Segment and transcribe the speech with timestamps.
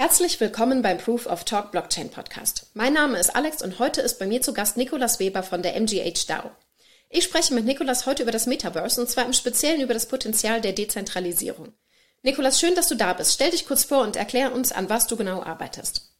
[0.00, 2.70] Herzlich willkommen beim Proof of Talk Blockchain Podcast.
[2.72, 5.78] Mein Name ist Alex und heute ist bei mir zu Gast Nikolas Weber von der
[5.78, 6.50] MGH DAO.
[7.10, 10.62] Ich spreche mit Nikolas heute über das Metaverse und zwar im Speziellen über das Potenzial
[10.62, 11.74] der Dezentralisierung.
[12.22, 13.34] Nikolas, schön, dass du da bist.
[13.34, 16.10] Stell dich kurz vor und erklär uns, an was du genau arbeitest.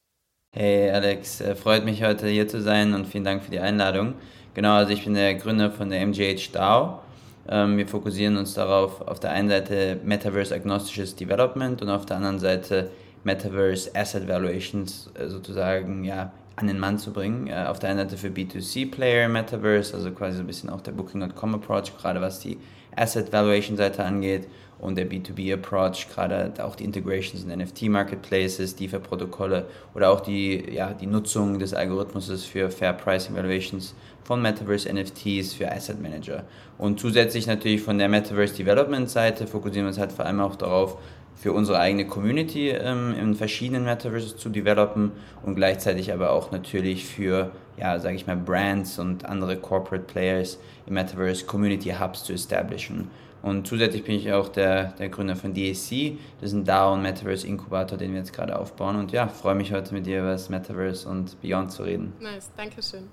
[0.53, 4.12] Hey Alex, äh, freut mich heute hier zu sein und vielen Dank für die Einladung.
[4.53, 7.01] Genau, also ich bin der Gründer von der MGH DAO.
[7.49, 12.41] Ähm, wir fokussieren uns darauf, auf der einen Seite Metaverse-agnostisches Development und auf der anderen
[12.41, 12.91] Seite
[13.25, 17.46] Metaverse Asset Valuations äh, sozusagen ja, an den Mann zu bringen.
[17.46, 20.80] Äh, auf der einen Seite für B2C-Player im Metaverse, also quasi so ein bisschen auch
[20.80, 22.59] der Booking.com Approach, gerade was die
[22.96, 24.48] Asset Valuation Seite angeht
[24.79, 30.73] und der B2B Approach, gerade auch die Integrations in NFT Marketplaces, DeFi-Protokolle oder auch die,
[30.73, 36.45] ja, die Nutzung des Algorithmuses für Fair Pricing Valuations von Metaverse NFTs für Asset Manager.
[36.79, 40.57] Und zusätzlich natürlich von der Metaverse Development Seite fokussieren wir uns halt vor allem auch
[40.57, 40.98] darauf,
[41.41, 45.12] für unsere eigene Community ähm, in verschiedenen Metaverses zu developen
[45.43, 50.59] und gleichzeitig aber auch natürlich für, ja, sage ich mal, Brands und andere Corporate Players
[50.87, 53.10] im Metaverse Community Hubs zu establishen.
[53.41, 57.01] Und zusätzlich bin ich auch der, der Gründer von DAC, das ist ein DAO und
[57.01, 58.97] Metaverse Inkubator, den wir jetzt gerade aufbauen.
[58.97, 62.13] Und ja, freue mich heute mit dir über das Metaverse und Beyond zu reden.
[62.21, 63.09] Nice, danke schön.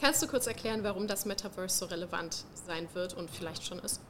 [0.00, 4.00] Kannst du kurz erklären, warum das Metaverse so relevant sein wird und vielleicht schon ist?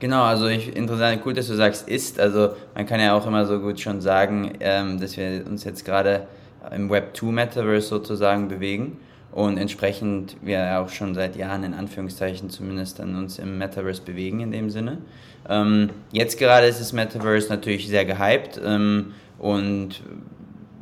[0.00, 2.18] Genau, also ich, interessant, gut, dass du sagst ist.
[2.18, 5.84] Also man kann ja auch immer so gut schon sagen, ähm, dass wir uns jetzt
[5.84, 6.26] gerade
[6.74, 8.96] im Web 2 Metaverse sozusagen bewegen
[9.30, 14.40] und entsprechend wir auch schon seit Jahren in Anführungszeichen zumindest dann uns im Metaverse bewegen
[14.40, 14.98] in dem Sinne.
[15.46, 20.02] Ähm, jetzt gerade ist das Metaverse natürlich sehr gehypt ähm, und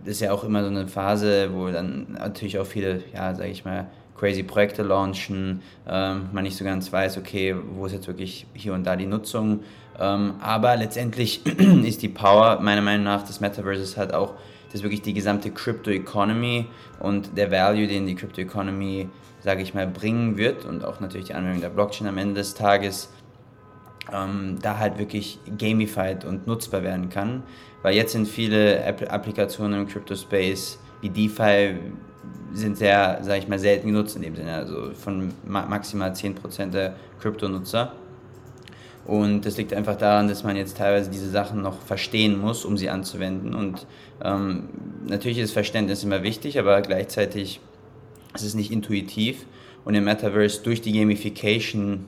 [0.04, 3.64] ist ja auch immer so eine Phase, wo dann natürlich auch viele, ja, sag ich
[3.64, 8.46] mal, crazy Projekte launchen, ähm, man nicht so ganz weiß, okay, wo ist jetzt wirklich
[8.52, 9.60] hier und da die Nutzung.
[9.98, 11.46] Ähm, aber letztendlich
[11.84, 14.34] ist die Power meiner Meinung nach des Metaverses halt auch,
[14.72, 16.66] dass wirklich die gesamte Crypto Economy
[17.00, 19.08] und der Value, den die Crypto Economy,
[19.40, 22.54] sage ich mal, bringen wird und auch natürlich die Anwendung der Blockchain am Ende des
[22.54, 23.10] Tages,
[24.12, 27.42] ähm, da halt wirklich gamified und nutzbar werden kann.
[27.82, 31.76] Weil jetzt sind viele App Applikationen im Crypto Space wie DeFi
[32.52, 34.54] sind sehr, sage ich mal, selten genutzt in dem Sinne.
[34.54, 37.92] Also von maximal 10% der Kryptonutzer.
[39.06, 42.76] Und das liegt einfach daran, dass man jetzt teilweise diese Sachen noch verstehen muss, um
[42.76, 43.54] sie anzuwenden.
[43.54, 43.86] Und
[44.22, 44.68] ähm,
[45.06, 47.60] natürlich ist Verständnis immer wichtig, aber gleichzeitig
[48.34, 49.46] ist es nicht intuitiv.
[49.84, 52.04] Und im Metaverse durch die Gamification,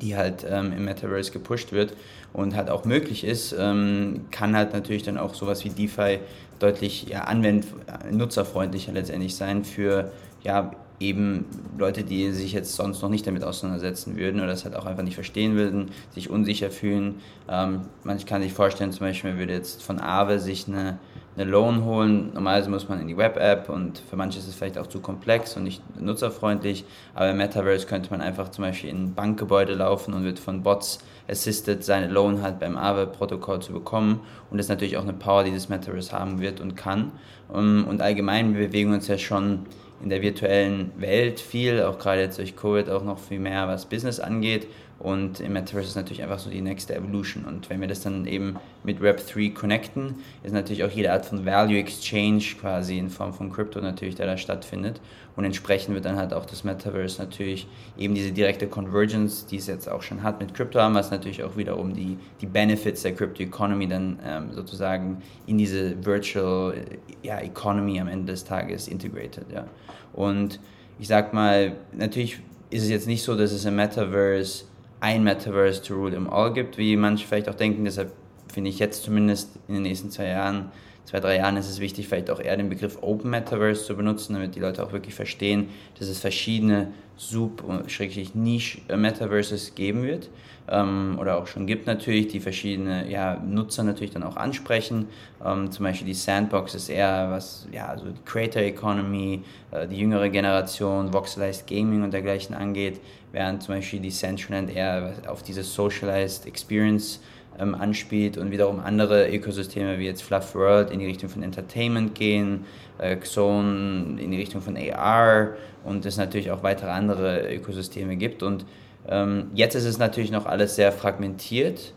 [0.00, 1.94] die halt ähm, im Metaverse gepusht wird
[2.32, 6.20] und halt auch möglich ist, ähm, kann halt natürlich dann auch sowas wie DeFi
[6.58, 7.66] deutlich ja, anwend
[8.10, 10.12] nutzerfreundlicher letztendlich sein für
[10.42, 11.44] ja, eben
[11.78, 15.02] Leute, die sich jetzt sonst noch nicht damit auseinandersetzen würden oder das halt auch einfach
[15.02, 17.16] nicht verstehen würden, sich unsicher fühlen.
[17.48, 20.98] Ähm, man kann sich vorstellen, zum Beispiel, man würde jetzt von Aave sich eine,
[21.36, 22.30] eine Loan holen.
[22.32, 25.56] Normalerweise muss man in die Web-App und für manche ist es vielleicht auch zu komplex
[25.56, 26.84] und nicht nutzerfreundlich.
[27.14, 30.62] Aber im Metaverse könnte man einfach zum Beispiel in ein Bankgebäude laufen und wird von
[30.62, 30.98] Bots
[31.28, 34.20] assisted, seine Loan halt beim Aave-Protokoll zu bekommen.
[34.50, 37.12] Und das ist natürlich auch eine Power, die das Metaverse haben wird und kann.
[37.48, 39.66] Und allgemein, wir bewegen uns ja schon
[40.02, 43.86] in der virtuellen Welt viel, auch gerade jetzt durch Covid auch noch viel mehr, was
[43.86, 44.66] Business angeht.
[44.98, 47.44] Und im Metaverse ist natürlich einfach so die nächste Evolution.
[47.44, 51.44] Und wenn wir das dann eben mit Web3 connecten, ist natürlich auch jede Art von
[51.44, 55.00] Value Exchange quasi in Form von Crypto natürlich, der da stattfindet.
[55.36, 57.68] Und entsprechend wird dann halt auch das Metaverse natürlich
[57.98, 61.44] eben diese direkte Convergence, die es jetzt auch schon hat mit Crypto haben, was natürlich
[61.44, 66.74] auch wiederum die, die Benefits der Crypto Economy dann ähm, sozusagen in diese Virtual
[67.22, 69.44] ja, Economy am Ende des Tages integrated.
[69.52, 69.66] Ja.
[70.14, 70.58] Und
[70.98, 72.38] ich sag mal, natürlich
[72.70, 74.64] ist es jetzt nicht so, dass es im Metaverse
[75.06, 77.84] ein Metaverse to rule im all gibt, wie manche vielleicht auch denken.
[77.84, 78.10] Deshalb
[78.52, 80.72] finde ich jetzt zumindest in den nächsten zwei Jahren,
[81.06, 84.34] zwei, drei Jahren ist es wichtig, vielleicht auch eher den Begriff Open Metaverse zu benutzen,
[84.34, 87.86] damit die Leute auch wirklich verstehen, dass es verschiedene Sub- und
[88.34, 90.28] Niche-Metaverses geben wird
[90.68, 95.06] ähm, oder auch schon gibt natürlich, die verschiedene ja, Nutzer natürlich dann auch ansprechen.
[95.44, 99.96] Ähm, zum Beispiel die Sandbox ist eher was, ja, also die Creator Economy, äh, die
[99.96, 103.00] jüngere Generation, Voxelized Gaming und dergleichen angeht,
[103.32, 107.20] während zum Beispiel die Centraland eher auf diese Socialized Experience
[107.58, 112.14] ähm, anspielt und wiederum andere Ökosysteme wie jetzt Fluff World in die Richtung von Entertainment
[112.14, 112.64] gehen,
[112.98, 115.54] äh, Xone in die Richtung von AR
[115.84, 118.42] und es natürlich auch weitere andere Ökosysteme gibt.
[118.42, 118.64] Und
[119.08, 121.92] ähm, jetzt ist es natürlich noch alles sehr fragmentiert,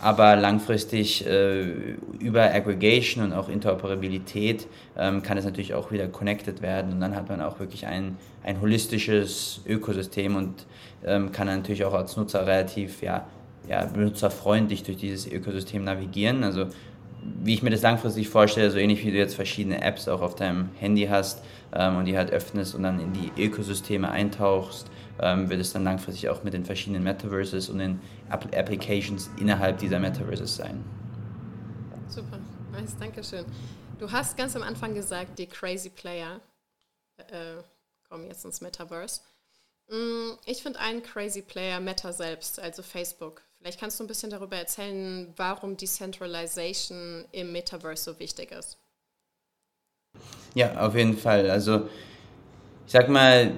[0.00, 1.62] aber langfristig äh,
[2.18, 4.66] über Aggregation und auch Interoperabilität
[4.96, 8.16] ähm, kann es natürlich auch wieder connected werden und dann hat man auch wirklich ein,
[8.42, 10.66] ein holistisches Ökosystem und
[11.04, 13.26] ähm, kann natürlich auch als Nutzer relativ ja,
[13.68, 16.44] ja, benutzerfreundlich durch dieses Ökosystem navigieren.
[16.44, 16.66] Also
[17.22, 20.34] wie ich mir das langfristig vorstelle, so ähnlich wie du jetzt verschiedene Apps auch auf
[20.34, 21.42] deinem Handy hast
[21.72, 24.88] ähm, und die halt öffnest und dann in die Ökosysteme eintauchst,
[25.20, 29.78] ähm, wird es dann langfristig auch mit den verschiedenen Metaverses und den App Applications innerhalb
[29.78, 30.82] dieser Metaverses sein.
[32.08, 32.38] Super,
[32.72, 33.44] nice, danke schön.
[33.98, 36.40] Du hast ganz am Anfang gesagt, die Crazy Player
[37.18, 37.62] äh,
[38.08, 39.20] kommen jetzt ins Metaverse.
[39.88, 43.42] Mm, ich finde einen Crazy Player Meta selbst, also Facebook.
[43.60, 48.78] Vielleicht kannst du ein bisschen darüber erzählen, warum Decentralization im Metaverse so wichtig ist.
[50.54, 51.50] Ja, auf jeden Fall.
[51.50, 51.88] Also
[52.86, 53.52] ich sag mal,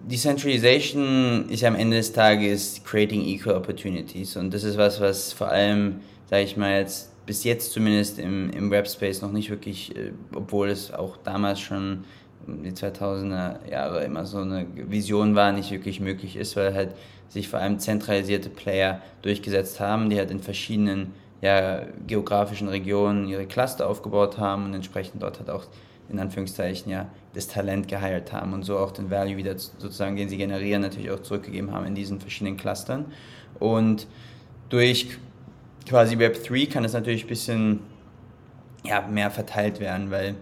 [0.00, 5.48] Decentralization ist am Ende des Tages creating equal opportunities und das ist was, was vor
[5.48, 6.00] allem,
[6.30, 10.70] sage ich mal jetzt, bis jetzt zumindest im, im Webspace noch nicht wirklich, äh, obwohl
[10.70, 12.04] es auch damals schon
[12.46, 16.94] die 2000er Jahre immer so eine Vision war, nicht wirklich möglich ist, weil halt
[17.28, 23.46] sich vor allem zentralisierte Player durchgesetzt haben, die halt in verschiedenen ja, geografischen Regionen ihre
[23.46, 25.66] Cluster aufgebaut haben und entsprechend dort halt auch
[26.08, 30.28] in Anführungszeichen ja das Talent geheilt haben und so auch den Value wieder sozusagen, den
[30.28, 33.06] sie generieren, natürlich auch zurückgegeben haben in diesen verschiedenen Clustern.
[33.58, 34.06] Und
[34.70, 35.18] durch
[35.86, 37.80] quasi Web3 kann es natürlich ein bisschen
[38.84, 40.34] ja, mehr verteilt werden, weil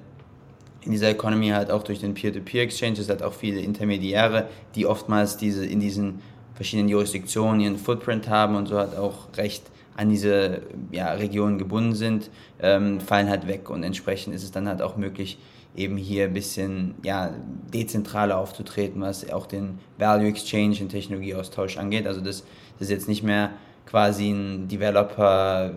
[0.87, 5.37] in dieser Economy halt auch durch den Peer-to-Peer-Exchange es halt auch viele Intermediäre, die oftmals
[5.37, 6.21] diese in diesen
[6.55, 9.65] verschiedenen Jurisdiktionen ihren Footprint haben und so halt auch recht
[9.97, 10.63] an diese
[10.93, 12.31] ja, Regionen gebunden sind,
[12.61, 15.39] ähm, fallen halt weg und entsprechend ist es dann halt auch möglich,
[15.75, 17.35] eben hier ein bisschen ja,
[17.73, 22.07] dezentraler aufzutreten, was auch den Value Exchange und Technologieaustausch angeht.
[22.07, 22.45] Also das,
[22.79, 23.51] das ist jetzt nicht mehr
[23.85, 25.73] quasi ein Developer,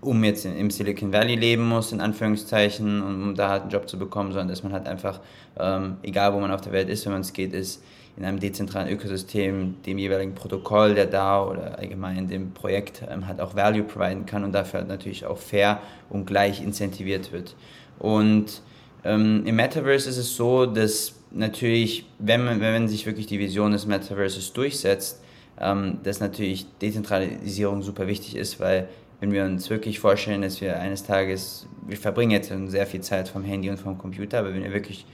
[0.00, 3.98] um jetzt im Silicon Valley leben muss, in Anführungszeichen, um da halt einen Job zu
[3.98, 5.20] bekommen, sondern dass man halt einfach,
[5.58, 7.82] ähm, egal wo man auf der Welt ist, wenn man es geht, ist,
[8.16, 13.40] in einem dezentralen Ökosystem dem jeweiligen Protokoll der DAO oder allgemein dem Projekt ähm, halt
[13.40, 17.54] auch Value providen kann und dafür halt natürlich auch fair und gleich incentiviert wird.
[17.98, 18.62] Und
[19.04, 23.72] ähm, im Metaverse ist es so, dass natürlich, wenn, man, wenn sich wirklich die Vision
[23.72, 25.22] des Metaverses durchsetzt,
[25.58, 28.88] ähm, dass natürlich Dezentralisierung super wichtig ist, weil
[29.20, 33.28] wenn wir uns wirklich vorstellen, dass wir eines Tages, wir verbringen jetzt sehr viel Zeit
[33.28, 35.06] vom Handy und vom Computer, aber wenn wir wirklich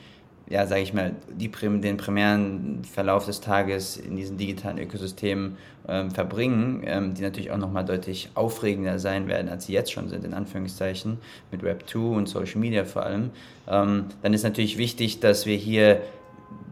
[0.49, 5.56] ja, sage ich mal, die, den primären Verlauf des Tages in diesen digitalen Ökosystemen
[5.88, 10.08] ähm, verbringen, ähm, die natürlich auch nochmal deutlich aufregender sein werden, als sie jetzt schon
[10.08, 11.19] sind, in Anführungszeichen,
[11.50, 13.31] mit Web 2 und Social Media vor allem,
[13.69, 16.00] ähm, dann ist natürlich wichtig, dass wir hier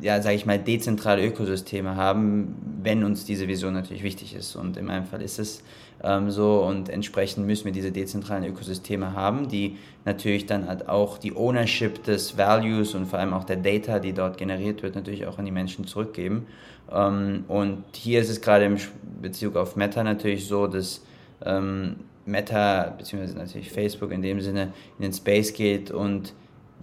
[0.01, 4.57] ja, sage ich mal, dezentrale Ökosysteme haben, wenn uns diese Vision natürlich wichtig ist.
[4.57, 5.63] Und in meinem Fall ist es
[6.03, 11.19] ähm, so und entsprechend müssen wir diese dezentralen Ökosysteme haben, die natürlich dann halt auch
[11.19, 15.27] die Ownership des Values und vor allem auch der Data, die dort generiert wird, natürlich
[15.27, 16.47] auch an die Menschen zurückgeben.
[16.93, 18.77] Ähm, und hier ist es gerade im
[19.23, 21.03] Bezug auf Meta natürlich so, dass
[21.45, 26.35] ähm, Meta, beziehungsweise natürlich Facebook in dem Sinne, in den Space geht und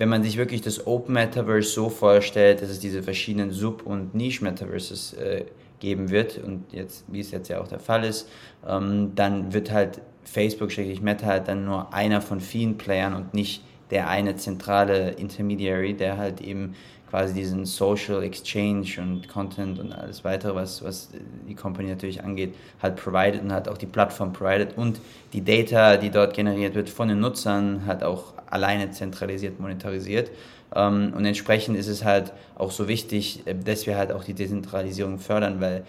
[0.01, 4.15] wenn man sich wirklich das Open Metaverse so vorstellt, dass es diese verschiedenen Sub- und
[4.15, 5.45] Niche-Metaverses äh,
[5.79, 8.27] geben wird und jetzt, wie es jetzt ja auch der Fall ist,
[8.67, 10.71] ähm, dann wird halt Facebook,
[11.03, 16.17] Meta halt dann nur einer von vielen Playern und nicht der eine zentrale Intermediary, der
[16.17, 16.73] halt eben
[17.11, 21.09] quasi diesen Social Exchange und Content und alles weitere, was, was
[21.47, 25.01] die Company natürlich angeht, halt provided und hat auch die Plattform provided und
[25.33, 30.31] die Data, die dort generiert wird von den Nutzern, halt auch alleine zentralisiert monetarisiert.
[30.73, 34.33] Ähm, und entsprechend ist es halt auch so wichtig, äh, dass wir halt auch die
[34.33, 35.83] Dezentralisierung fördern, weil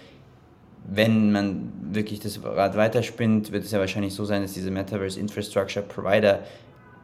[0.85, 5.21] wenn man wirklich das Rad weiterspinnt, wird es ja wahrscheinlich so sein, dass diese Metaverse
[5.21, 6.41] Infrastructure Provider,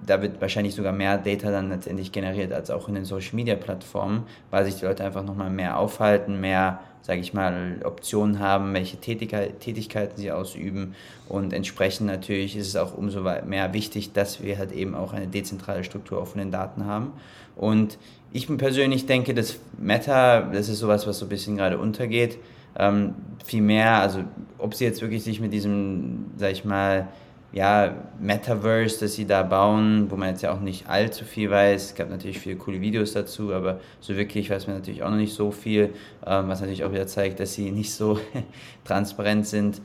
[0.07, 3.55] da wird wahrscheinlich sogar mehr Data dann letztendlich generiert als auch in den Social Media
[3.55, 8.73] Plattformen, weil sich die Leute einfach nochmal mehr aufhalten, mehr, sage ich mal, Optionen haben,
[8.75, 10.95] welche Tätigkeiten sie ausüben.
[11.29, 15.27] Und entsprechend natürlich ist es auch umso mehr wichtig, dass wir halt eben auch eine
[15.27, 17.13] dezentrale Struktur auch von den Daten haben.
[17.57, 17.99] Und
[18.33, 22.39] ich persönlich denke, dass Meta, das ist sowas, was so ein bisschen gerade untergeht,
[22.79, 23.15] ähm,
[23.45, 24.21] viel mehr, also
[24.59, 27.09] ob sie jetzt wirklich sich mit diesem, sag ich mal,
[27.53, 31.87] ja, Metaverse, das sie da bauen, wo man jetzt ja auch nicht allzu viel weiß.
[31.87, 35.17] Es gab natürlich viele coole Videos dazu, aber so wirklich weiß man natürlich auch noch
[35.17, 35.95] nicht so viel,
[36.27, 38.21] ähm, was natürlich auch wieder zeigt, dass sie nicht so
[38.85, 39.81] transparent sind.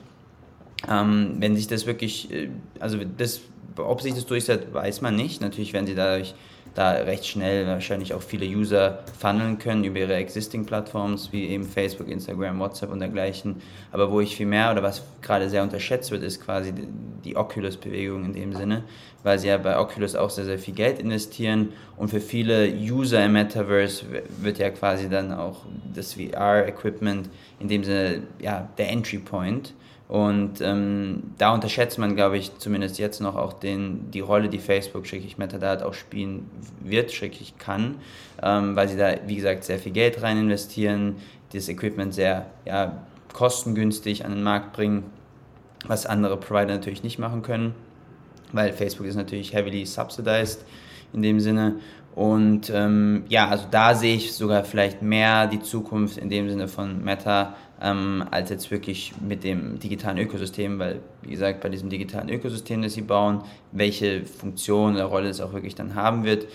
[0.90, 3.40] Ähm, wenn sich das wirklich, äh, also das,
[3.78, 5.42] ob sich das durchsetzt, weiß man nicht.
[5.42, 6.36] Natürlich werden sie dadurch
[6.76, 11.66] da recht schnell wahrscheinlich auch viele User funneln können über ihre existing Plattforms wie eben
[11.66, 13.62] Facebook, Instagram, WhatsApp und dergleichen.
[13.92, 16.74] Aber wo ich viel mehr oder was gerade sehr unterschätzt wird, ist quasi
[17.24, 18.84] die Oculus-Bewegung in dem Sinne,
[19.22, 23.24] weil sie ja bei Oculus auch sehr, sehr viel Geld investieren und für viele User
[23.24, 24.06] im Metaverse
[24.42, 25.62] wird ja quasi dann auch
[25.94, 29.74] das VR-Equipment in dem Sinne ja der Entry Point
[30.08, 34.60] Und ähm, da unterschätzt man, glaube ich, zumindest jetzt noch auch den, die Rolle, die
[34.60, 36.50] Facebook, schräglich Metadata auch spielen
[36.82, 37.96] wird, schräglich kann,
[38.42, 41.16] ähm, weil sie da, wie gesagt, sehr viel Geld rein investieren,
[41.54, 45.06] das Equipment sehr ja, kostengünstig an den Markt bringen,
[45.86, 47.74] was andere Provider natürlich nicht machen können,
[48.52, 50.66] weil Facebook ist natürlich heavily subsidized
[51.14, 51.76] in dem Sinne.
[52.16, 56.68] Und ähm, ja, also da sehe ich sogar vielleicht mehr die Zukunft in dem Sinne
[56.68, 61.90] von Meta ähm, als jetzt wirklich mit dem digitalen Ökosystem, weil, wie gesagt, bei diesem
[61.90, 66.48] digitalen Ökosystem, das sie bauen, welche Funktion oder Rolle es auch wirklich dann haben wird,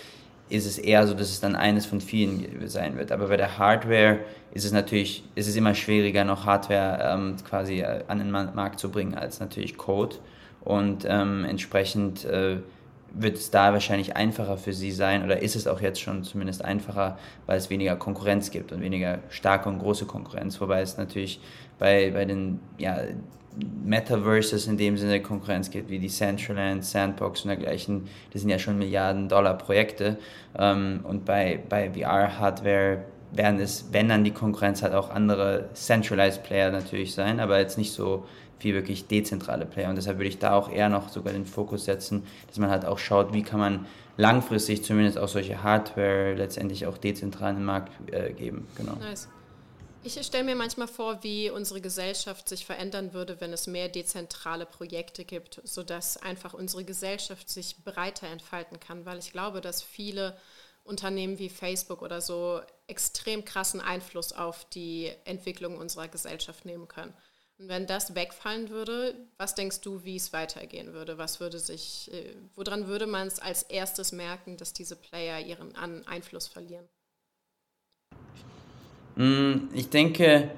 [0.48, 3.12] ist es eher so, dass es dann eines von vielen sein wird.
[3.12, 4.20] Aber bei der Hardware
[4.54, 8.80] ist es natürlich, ist es immer schwieriger, noch Hardware ähm, quasi äh, an den Markt
[8.80, 10.16] zu bringen, als natürlich Code.
[10.64, 12.56] Und ähm, entsprechend äh,
[13.12, 16.64] wird es da wahrscheinlich einfacher für sie sein oder ist es auch jetzt schon zumindest
[16.64, 21.40] einfacher, weil es weniger Konkurrenz gibt und weniger starke und große Konkurrenz, wobei es natürlich
[21.78, 22.98] bei, bei den ja,
[23.84, 28.58] Metaverses in dem Sinne Konkurrenz gibt, wie die Centraland, Sandbox und dergleichen, das sind ja
[28.58, 30.18] schon Milliarden Dollar Projekte
[30.56, 36.42] ähm, und bei, bei VR-Hardware werden es, wenn dann die Konkurrenz hat, auch andere Centralized
[36.44, 38.24] Player natürlich sein, aber jetzt nicht so
[38.58, 39.88] viel wirklich dezentrale Player.
[39.88, 42.84] Und deshalb würde ich da auch eher noch sogar den Fokus setzen, dass man halt
[42.84, 47.64] auch schaut, wie kann man langfristig zumindest auch solche Hardware letztendlich auch dezentral in den
[47.64, 48.66] Markt äh, geben.
[48.76, 48.94] Genau.
[48.96, 49.28] Nice.
[50.04, 54.64] Ich stelle mir manchmal vor, wie unsere Gesellschaft sich verändern würde, wenn es mehr dezentrale
[54.64, 60.36] Projekte gibt, sodass einfach unsere Gesellschaft sich breiter entfalten kann, weil ich glaube, dass viele
[60.88, 67.14] Unternehmen wie Facebook oder so extrem krassen Einfluss auf die Entwicklung unserer Gesellschaft nehmen können.
[67.58, 71.18] Und wenn das wegfallen würde, was denkst du, wie es weitergehen würde?
[71.18, 75.74] Was würde sich, äh, woran würde man es als erstes merken, dass diese Player ihren
[75.74, 76.88] An Einfluss verlieren?
[79.16, 80.52] Mm, ich denke,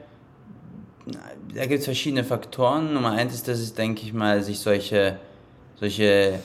[1.54, 2.92] da gibt es verschiedene Faktoren.
[2.92, 5.18] Nummer eins ist, dass es, denke ich mal, sich solche,
[5.76, 6.40] solche,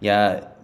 [0.00, 0.54] ja,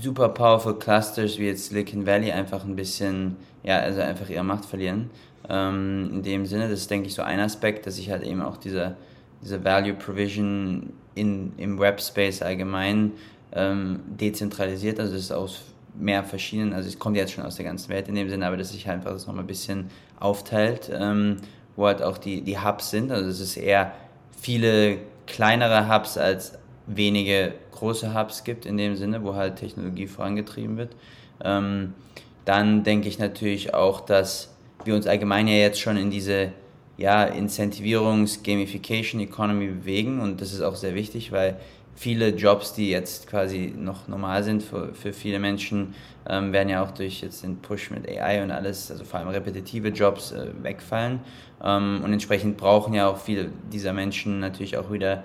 [0.00, 4.64] super powerful Clusters wie jetzt Silicon Valley einfach ein bisschen, ja, also einfach ihre Macht
[4.64, 5.10] verlieren.
[5.48, 8.42] Ähm, in dem Sinne, das ist, denke ich, so ein Aspekt, dass sich halt eben
[8.42, 8.96] auch diese,
[9.42, 13.12] diese Value Provision in, im Webspace allgemein
[13.52, 15.62] ähm, dezentralisiert, also es ist aus
[15.96, 18.56] mehr verschiedenen, also es kommt jetzt schon aus der ganzen Welt in dem Sinne, aber
[18.56, 21.36] dass sich einfach das nochmal ein bisschen aufteilt, ähm,
[21.76, 23.92] wo halt auch die, die Hubs sind, also es ist eher
[24.40, 30.76] viele kleinere Hubs als wenige große Hubs gibt in dem Sinne, wo halt Technologie vorangetrieben
[30.76, 30.94] wird.
[31.42, 31.94] Ähm,
[32.44, 36.52] dann denke ich natürlich auch, dass wir uns allgemein ja jetzt schon in diese
[36.96, 41.58] ja, Incentivierungs-, Gamification Economy bewegen und das ist auch sehr wichtig, weil
[41.94, 45.94] viele Jobs, die jetzt quasi noch normal sind für, für viele Menschen,
[46.28, 49.28] ähm, werden ja auch durch jetzt den Push mit AI und alles, also vor allem
[49.28, 51.20] repetitive Jobs, äh, wegfallen.
[51.62, 55.24] Ähm, und entsprechend brauchen ja auch viele dieser Menschen natürlich auch wieder,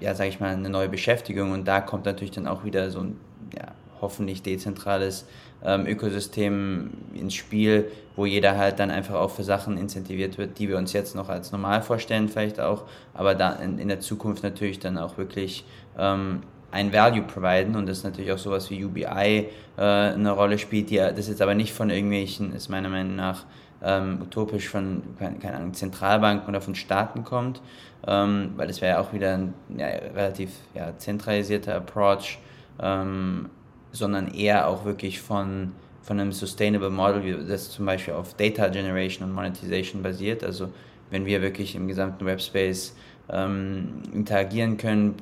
[0.00, 1.52] ja, sage ich mal, eine neue Beschäftigung.
[1.52, 3.16] Und da kommt natürlich dann auch wieder so ein,
[3.56, 5.26] ja, hoffentlich dezentrales
[5.64, 10.68] ähm, Ökosystem ins Spiel, wo jeder halt dann einfach auch für Sachen incentiviert wird, die
[10.68, 12.84] wir uns jetzt noch als normal vorstellen, vielleicht auch,
[13.14, 15.64] aber da in, in der Zukunft natürlich dann auch wirklich
[15.98, 16.42] ähm,
[16.74, 17.76] ein Value providen.
[17.76, 21.54] Und das natürlich auch sowas wie UBI äh, eine Rolle spielt, die das jetzt aber
[21.54, 23.44] nicht von irgendwelchen, ist meiner Meinung nach
[23.82, 27.60] ähm, utopisch von, keine Ahnung, Zentralbanken oder von Staaten kommt,
[28.06, 32.38] ähm, weil das wäre ja auch wieder ein ja, relativ ja, zentralisierter Approach,
[32.80, 33.50] ähm,
[33.94, 35.72] sondern eher auch wirklich von,
[36.02, 40.42] von einem Sustainable Model, das zum Beispiel auf Data Generation und Monetization basiert.
[40.42, 40.68] Also
[41.10, 42.96] wenn wir wirklich im gesamten Webspace
[43.30, 45.14] ähm, interagieren können,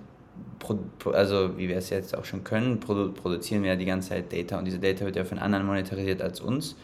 [1.12, 4.58] also wie wir es jetzt auch schon können, produzieren wir ja die ganze Zeit Data
[4.58, 6.76] und diese Data wird ja von anderen monetarisiert als uns.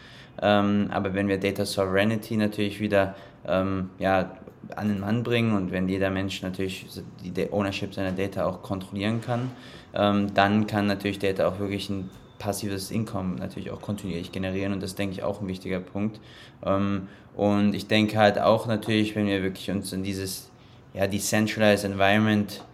[0.42, 3.14] Ähm, aber wenn wir Data Sovereignty natürlich wieder
[3.46, 4.32] ähm, ja,
[4.76, 6.86] an den Mann bringen und wenn jeder Mensch natürlich
[7.24, 9.50] die Ownership seiner Data auch kontrollieren kann,
[9.94, 14.82] ähm, dann kann natürlich Data auch wirklich ein passives Income natürlich auch kontinuierlich generieren und
[14.82, 16.20] das denke ich auch ein wichtiger Punkt.
[16.64, 20.50] Ähm, und ich denke halt auch natürlich, wenn wir wirklich uns in dieses
[20.94, 22.64] ja, Decentralized Environment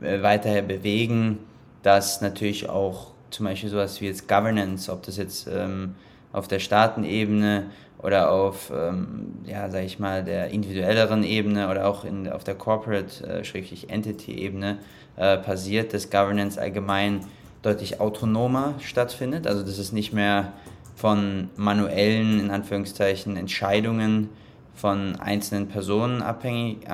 [0.00, 1.38] äh, weiter bewegen,
[1.82, 5.94] dass natürlich auch zum Beispiel sowas wie jetzt Governance, ob das jetzt ähm,
[6.32, 7.66] auf der Staatenebene
[8.02, 12.54] oder auf, ähm, ja, sag ich mal, der individuelleren Ebene oder auch in, auf der
[12.54, 14.78] Corporate-Entity-Ebene
[15.16, 17.20] äh, passiert, dass Governance allgemein
[17.62, 19.46] deutlich autonomer stattfindet.
[19.46, 20.52] Also dass es nicht mehr
[20.96, 24.30] von manuellen, in Anführungszeichen, Entscheidungen
[24.74, 26.88] von einzelnen Personen abhängig,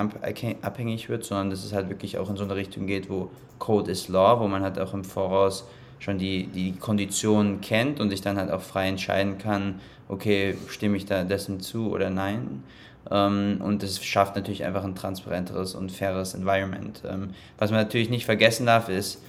[0.61, 3.29] abhängig wird, sondern dass es halt wirklich auch in so eine Richtung geht, wo
[3.59, 5.65] Code is Law, wo man halt auch im Voraus
[5.99, 10.97] schon die, die Konditionen kennt und sich dann halt auch frei entscheiden kann, okay, stimme
[10.97, 12.63] ich da dessen zu oder nein.
[13.09, 17.01] Ähm, und es schafft natürlich einfach ein transparenteres und faires Environment.
[17.07, 19.21] Ähm, was man natürlich nicht vergessen darf, ist,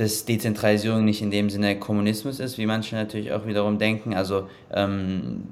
[0.00, 4.14] dass Dezentralisierung nicht in dem Sinne Kommunismus ist, wie manche natürlich auch wiederum denken.
[4.14, 5.42] Also ähm,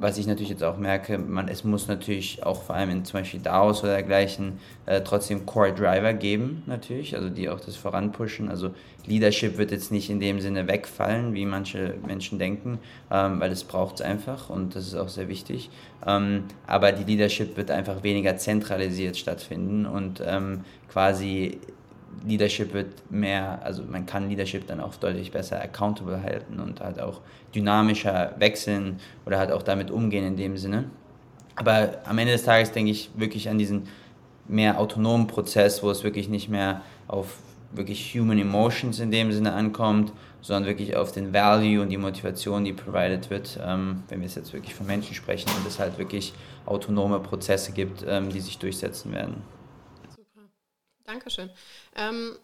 [0.00, 3.20] was ich natürlich jetzt auch merke, man, es muss natürlich auch vor allem in zum
[3.20, 8.48] Beispiel DAOs oder dergleichen äh, trotzdem Core Driver geben, natürlich, also die auch das voranpushen.
[8.48, 8.70] Also
[9.04, 12.78] Leadership wird jetzt nicht in dem Sinne wegfallen, wie manche Menschen denken,
[13.10, 15.68] ähm, weil es braucht es einfach und das ist auch sehr wichtig.
[16.06, 21.58] Ähm, aber die Leadership wird einfach weniger zentralisiert stattfinden und ähm, quasi
[22.26, 27.00] Leadership wird mehr, also man kann Leadership dann auch deutlich besser accountable halten und halt
[27.00, 27.20] auch
[27.54, 30.84] dynamischer wechseln oder halt auch damit umgehen in dem Sinne.
[31.56, 33.88] Aber am Ende des Tages denke ich wirklich an diesen
[34.46, 37.38] mehr autonomen Prozess, wo es wirklich nicht mehr auf
[37.72, 42.64] wirklich Human Emotions in dem Sinne ankommt, sondern wirklich auf den Value und die Motivation,
[42.64, 46.32] die provided wird, ähm, wenn wir jetzt wirklich von Menschen sprechen und es halt wirklich
[46.64, 49.42] autonome Prozesse gibt, ähm, die sich durchsetzen werden.
[51.08, 51.48] Dankeschön.
[51.96, 52.38] Ähm,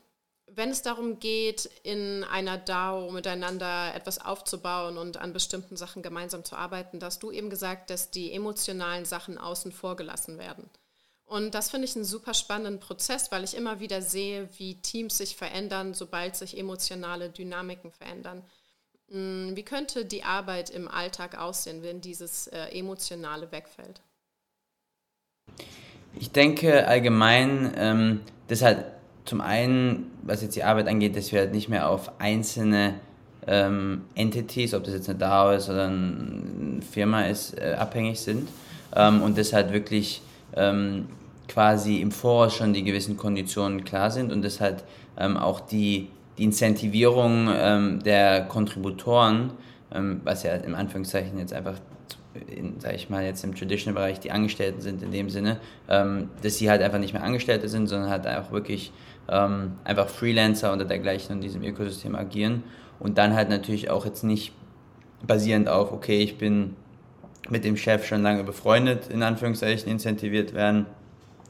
[0.47, 6.45] wenn es darum geht, in einer DAO miteinander etwas aufzubauen und an bestimmten Sachen gemeinsam
[6.45, 10.71] zu arbeiten, da hast du eben gesagt, dass die emotionalen Sachen außen vor gelassen werden.
[11.27, 15.19] Und das finde ich einen super spannenden Prozess, weil ich immer wieder sehe, wie Teams
[15.19, 18.43] sich verändern, sobald sich emotionale Dynamiken verändern.
[19.11, 24.01] Hm, wie könnte die Arbeit im Alltag aussehen, wenn dieses äh, Emotionale wegfällt?
[26.19, 28.85] Ich denke allgemein, ähm, das halt
[29.25, 32.95] zum einen, was jetzt die Arbeit angeht, dass wir halt nicht mehr auf einzelne
[33.47, 38.49] ähm, Entities, ob das jetzt eine DAO ist oder eine Firma ist, äh, abhängig sind.
[38.95, 40.23] Ähm, und das halt wirklich
[40.57, 41.07] ähm,
[41.49, 44.85] quasi im Voraus schon die gewissen Konditionen klar sind und das halt
[45.19, 49.51] ähm, auch die, die Incentivierung ähm, der Kontributoren,
[50.25, 51.79] was ja im Anführungszeichen jetzt einfach
[52.49, 55.59] in, sag ich mal, jetzt im Traditional-Bereich die Angestellten sind in dem Sinne,
[55.89, 58.93] ähm, dass sie halt einfach nicht mehr Angestellte sind, sondern halt auch wirklich
[59.29, 62.65] ähm, einfach Freelancer oder dergleichen in diesem Ökosystem agieren.
[62.99, 64.53] Und dann halt natürlich auch jetzt nicht
[65.27, 66.77] basierend auf, okay, ich bin
[67.49, 70.87] mit dem Chef schon lange befreundet, in Anführungszeichen incentiviert werden,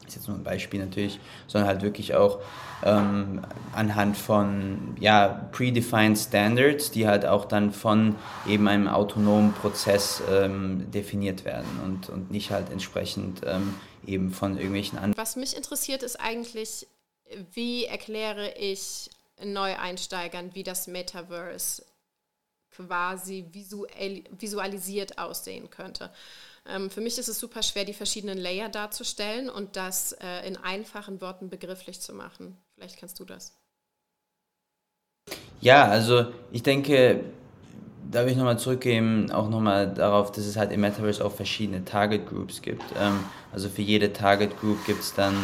[0.07, 2.39] ist jetzt nur ein Beispiel natürlich, sondern halt wirklich auch
[2.83, 3.41] ähm,
[3.73, 8.15] anhand von ja, predefined Standards, die halt auch dann von
[8.47, 13.73] eben einem autonomen Prozess ähm, definiert werden und, und nicht halt entsprechend ähm,
[14.05, 15.17] eben von irgendwelchen anderen.
[15.17, 16.87] Was mich interessiert ist eigentlich,
[17.53, 19.09] wie erkläre ich
[19.43, 21.83] Neueinsteigern, wie das Metaverse
[22.71, 26.11] quasi visuell, visualisiert aussehen könnte.
[26.67, 30.57] Ähm, für mich ist es super schwer, die verschiedenen Layer darzustellen und das äh, in
[30.57, 32.57] einfachen Worten begrifflich zu machen.
[32.75, 33.55] Vielleicht kannst du das.
[35.61, 37.23] Ja, also ich denke,
[38.11, 41.83] da will ich nochmal zurückgehen, auch nochmal darauf, dass es halt im Metaverse auch verschiedene
[41.85, 42.83] Target Groups gibt.
[42.99, 43.19] Ähm,
[43.51, 45.35] also für jede Target Group gibt es dann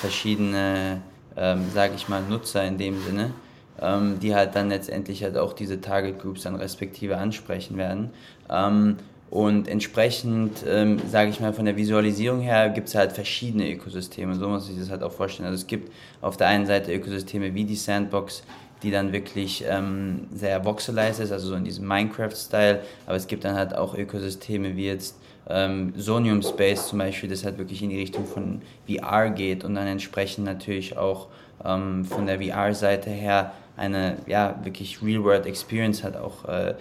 [0.00, 1.00] verschiedene,
[1.36, 3.32] ähm, sage ich mal, Nutzer in dem Sinne,
[3.80, 8.10] ähm, die halt dann letztendlich halt auch diese Target Groups dann respektive ansprechen werden.
[8.48, 8.96] Ähm,
[9.30, 14.34] und entsprechend, ähm, sage ich mal, von der Visualisierung her gibt es halt verschiedene Ökosysteme.
[14.34, 15.48] So muss ich das halt auch vorstellen.
[15.48, 18.42] Also es gibt auf der einen Seite Ökosysteme wie die Sandbox,
[18.82, 22.80] die dann wirklich ähm, sehr voxelized ist, also so in diesem Minecraft-Style.
[23.06, 25.16] Aber es gibt dann halt auch Ökosysteme wie jetzt
[25.48, 29.76] ähm, Sonium Space zum Beispiel, das halt wirklich in die Richtung von VR geht und
[29.76, 31.28] dann entsprechend natürlich auch
[31.64, 36.74] ähm, von der VR-Seite her eine ja wirklich Real-World-Experience hat auch äh,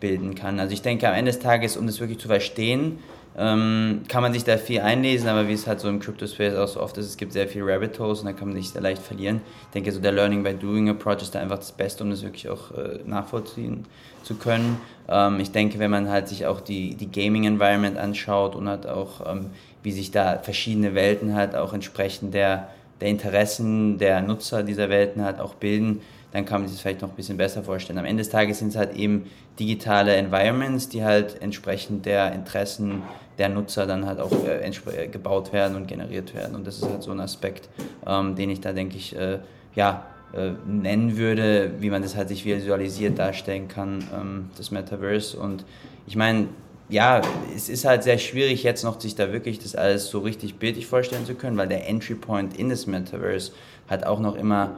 [0.00, 0.60] bilden kann.
[0.60, 2.98] Also ich denke, am Ende des Tages, um das wirklich zu verstehen,
[3.38, 6.68] ähm, kann man sich da viel einlesen, aber wie es halt so im Crypto-Space auch
[6.68, 8.80] so oft ist, es gibt sehr viele Rabbit Holes und da kann man sich sehr
[8.80, 9.42] leicht verlieren.
[9.64, 12.22] Ich denke, so der Learning by Doing Approach ist da einfach das Beste, um das
[12.22, 13.84] wirklich auch äh, nachvollziehen
[14.22, 14.78] zu können.
[15.08, 19.30] Ähm, ich denke, wenn man halt sich auch die, die Gaming-Environment anschaut und halt auch,
[19.30, 19.50] ähm,
[19.82, 22.68] wie sich da verschiedene Welten halt auch entsprechend der,
[23.02, 26.00] der Interessen der Nutzer dieser Welten halt auch bilden,
[26.32, 27.98] dann kann man sich das vielleicht noch ein bisschen besser vorstellen.
[27.98, 33.02] Am Ende des Tages sind es halt eben digitale Environments, die halt entsprechend der Interessen
[33.38, 36.54] der Nutzer dann halt auch äh, äh, gebaut werden und generiert werden.
[36.54, 37.68] Und das ist halt so ein Aspekt,
[38.06, 39.38] ähm, den ich da, denke ich, äh,
[39.74, 45.38] ja, äh, nennen würde, wie man das halt sich visualisiert darstellen kann, ähm, das Metaverse.
[45.38, 45.64] Und
[46.06, 46.48] ich meine,
[46.88, 47.20] ja,
[47.54, 50.86] es ist halt sehr schwierig jetzt noch sich da wirklich das alles so richtig bildlich
[50.86, 53.52] vorstellen zu können, weil der Entry Point in das Metaverse
[53.88, 54.76] halt auch noch immer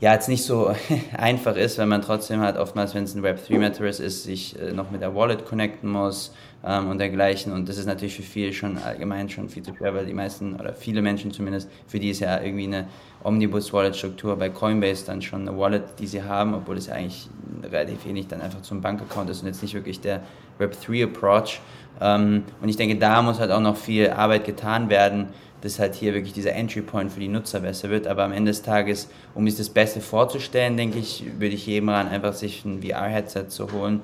[0.00, 0.74] ja, jetzt nicht so
[1.16, 4.72] einfach ist, weil man trotzdem halt oftmals, wenn es ein Web3 Metaverse ist, sich äh,
[4.72, 6.32] noch mit der Wallet connecten muss
[6.64, 7.52] ähm, und dergleichen.
[7.52, 10.54] Und das ist natürlich für viele schon allgemein schon viel zu schwer, weil die meisten
[10.54, 12.86] oder viele Menschen zumindest, für die ist ja irgendwie eine
[13.24, 17.28] Omnibus-Wallet-Struktur bei Coinbase dann schon eine Wallet, die sie haben, obwohl es eigentlich
[17.62, 20.22] relativ wenig dann einfach zum Bankaccount ist und jetzt nicht wirklich der
[20.58, 21.60] Web3-Approach.
[22.00, 25.28] Ähm, und ich denke, da muss halt auch noch viel Arbeit getan werden,
[25.60, 28.06] dass halt hier wirklich dieser Entry Point für die Nutzer besser wird.
[28.06, 31.88] Aber am Ende des Tages, um sich das Beste vorzustellen, denke ich, würde ich jedem
[31.88, 34.00] ran, einfach sich ein VR-Headset zu holen.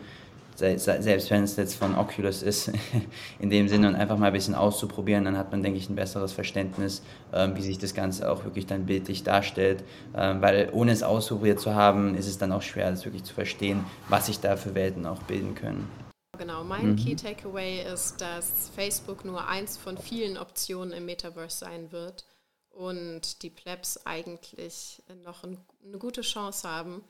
[0.56, 2.72] Selbst wenn es jetzt von Oculus ist,
[3.38, 5.96] in dem Sinne, und einfach mal ein bisschen auszuprobieren, dann hat man, denke ich, ein
[5.96, 7.02] besseres Verständnis,
[7.34, 9.84] ähm, wie sich das Ganze auch wirklich dann bildlich darstellt.
[10.16, 13.34] Ähm, weil ohne es ausprobiert zu haben, ist es dann auch schwer, das wirklich zu
[13.34, 16.05] verstehen, was sich da für Welten auch bilden können.
[16.38, 16.96] Genau, mein mhm.
[16.96, 22.24] Key Takeaway ist, dass Facebook nur eins von vielen Optionen im Metaverse sein wird
[22.70, 27.04] und die Plebs eigentlich noch ein, eine gute Chance haben,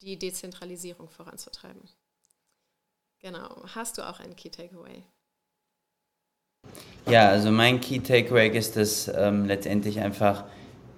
[0.00, 1.82] die Dezentralisierung voranzutreiben.
[3.20, 5.02] Genau, hast du auch ein Key Takeaway?
[7.06, 10.44] Ja, also mein Key Takeaway ist, dass ähm, letztendlich einfach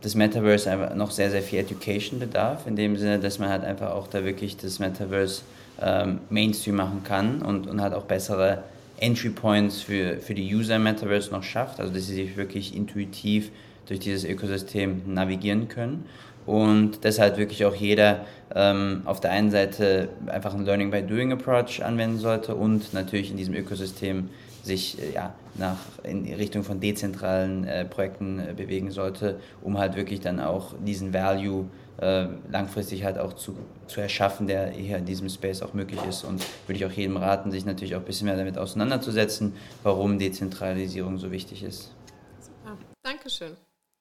[0.03, 3.65] das Metaverse einfach noch sehr, sehr viel Education bedarf, in dem Sinne, dass man halt
[3.65, 5.43] einfach auch da wirklich das Metaverse
[5.83, 8.63] ähm, Mainstream machen kann und, und halt auch bessere
[8.99, 12.77] Entry Points für, für die User im Metaverse noch schafft, also dass sie sich wirklich
[12.77, 13.51] intuitiv
[13.87, 16.05] durch dieses Ökosystem navigieren können.
[16.47, 21.33] Und deshalb wirklich auch jeder ähm, auf der einen Seite einfach einen Learning by Doing
[21.33, 24.31] Approach anwenden sollte und natürlich in diesem Ökosystem
[24.63, 29.97] sich äh, ja, nach, in Richtung von dezentralen äh, Projekten äh, bewegen sollte, um halt
[29.97, 31.67] wirklich dann auch diesen Value
[32.01, 36.25] äh, langfristig halt auch zu, zu erschaffen, der hier in diesem Space auch möglich ist.
[36.25, 40.19] Und würde ich auch jedem raten, sich natürlich auch ein bisschen mehr damit auseinanderzusetzen, warum
[40.19, 41.93] Dezentralisierung so wichtig ist.
[42.41, 43.57] Super, Dankeschön.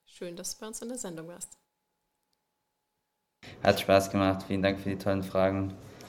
[0.05, 1.57] Schön, dass du bei uns in der Sendung warst.
[3.63, 4.45] Hat Spaß gemacht.
[4.47, 5.73] Vielen Dank für die tollen Fragen.